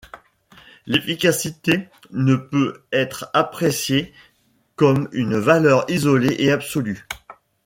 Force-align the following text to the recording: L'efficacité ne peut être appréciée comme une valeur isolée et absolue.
L'efficacité 0.87 1.87
ne 2.09 2.35
peut 2.35 2.81
être 2.91 3.29
appréciée 3.35 4.11
comme 4.75 5.07
une 5.11 5.35
valeur 5.37 5.85
isolée 5.91 6.37
et 6.39 6.51
absolue. 6.51 7.05